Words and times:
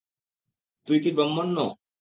তুই 0.87 0.97
কি 1.03 1.09
ব্রাহ্মণ্য? 1.11 1.57